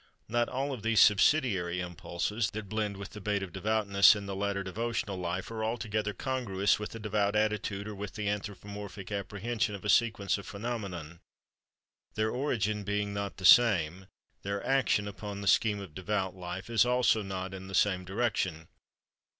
[0.27, 4.35] Not all of these subsidiary impulses that blend with the bait of devoutness in the
[4.35, 9.75] later devotional life are altogether congruous with the devout attitude or with the anthropomorphic apprehension
[9.75, 11.19] of sequence of phenomena.
[12.15, 14.07] Their origin being not the same,
[14.41, 18.69] their action upon the scheme of devout life is also not in the same direction.